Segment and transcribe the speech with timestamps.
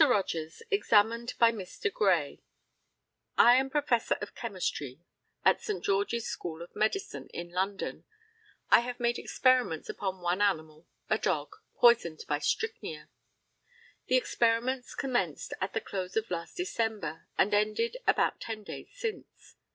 [0.03, 1.93] ROGERS, examined by Mr.
[1.93, 2.41] GRAY:
[3.37, 4.99] I am Professor of Chemistry
[5.45, 5.83] at St.
[5.85, 8.05] George's School of Medicine, in London.
[8.71, 13.09] I have made experiments upon one animal (a dog) poisoned by strychnia.
[14.07, 19.53] The experiments commenced at the close of last December, and ended about ten days since.